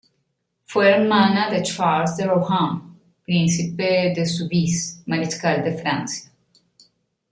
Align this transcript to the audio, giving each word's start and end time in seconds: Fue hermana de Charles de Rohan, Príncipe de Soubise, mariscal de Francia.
Fue 0.63 0.89
hermana 0.89 1.47
de 1.51 1.61
Charles 1.61 2.17
de 2.17 2.25
Rohan, 2.25 2.97
Príncipe 3.23 4.11
de 4.15 4.25
Soubise, 4.25 5.03
mariscal 5.05 5.63
de 5.63 5.73
Francia. 5.75 6.31